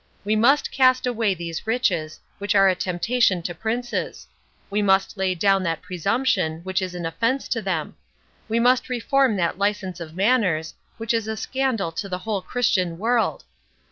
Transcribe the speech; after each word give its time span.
—We 0.25 0.35
must 0.35 0.71
cast 0.71 1.05
away 1.05 1.35
these 1.35 1.67
riches, 1.67 2.19
which 2.39 2.55
are 2.55 2.67
a 2.67 2.73
temptation 2.73 3.43
to 3.43 3.53
princes—we 3.53 4.81
must 4.81 5.15
lay 5.15 5.35
down 5.35 5.61
that 5.61 5.83
presumption, 5.83 6.61
which 6.61 6.81
is 6.81 6.95
an 6.95 7.05
offence 7.05 7.47
to 7.49 7.61
them—we 7.61 8.59
must 8.59 8.89
reform 8.89 9.35
that 9.35 9.59
license 9.59 9.99
of 9.99 10.15
manners, 10.15 10.73
which 10.97 11.13
is 11.13 11.27
a 11.27 11.37
scandal 11.37 11.91
to 11.91 12.09
the 12.09 12.17
whole 12.17 12.41
Christian 12.41 12.97
world! 12.97 13.43